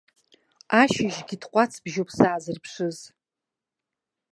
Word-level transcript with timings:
Ашьыжьгьы 0.81 1.35
тҟәацбжьуп 1.41 2.09
саазырԥшыз. 2.17 2.97